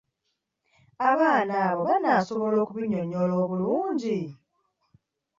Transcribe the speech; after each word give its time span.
Abaana 1.09 1.53
abo 1.69 1.81
banasobola 1.89 2.55
okubinnyonnyola 2.63 3.33
obulungi? 3.43 4.17